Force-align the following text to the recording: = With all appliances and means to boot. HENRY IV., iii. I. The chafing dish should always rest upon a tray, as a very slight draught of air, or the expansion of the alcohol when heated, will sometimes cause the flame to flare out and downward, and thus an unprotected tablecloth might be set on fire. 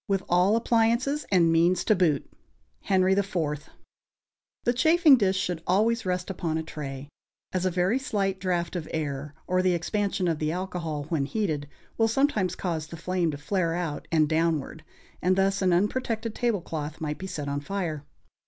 = 0.00 0.08
With 0.08 0.24
all 0.28 0.56
appliances 0.56 1.26
and 1.30 1.52
means 1.52 1.84
to 1.84 1.94
boot. 1.94 2.28
HENRY 2.86 3.12
IV., 3.12 3.36
iii. 3.36 3.44
I. 3.50 3.56
The 4.64 4.72
chafing 4.72 5.16
dish 5.16 5.36
should 5.36 5.62
always 5.64 6.04
rest 6.04 6.28
upon 6.28 6.58
a 6.58 6.64
tray, 6.64 7.08
as 7.52 7.64
a 7.64 7.70
very 7.70 7.96
slight 7.96 8.40
draught 8.40 8.74
of 8.74 8.88
air, 8.92 9.32
or 9.46 9.62
the 9.62 9.74
expansion 9.74 10.26
of 10.26 10.40
the 10.40 10.50
alcohol 10.50 11.04
when 11.04 11.24
heated, 11.24 11.68
will 11.98 12.08
sometimes 12.08 12.56
cause 12.56 12.88
the 12.88 12.96
flame 12.96 13.30
to 13.30 13.38
flare 13.38 13.76
out 13.76 14.08
and 14.10 14.28
downward, 14.28 14.82
and 15.22 15.36
thus 15.36 15.62
an 15.62 15.72
unprotected 15.72 16.34
tablecloth 16.34 17.00
might 17.00 17.18
be 17.18 17.28
set 17.28 17.46
on 17.46 17.60
fire. 17.60 18.04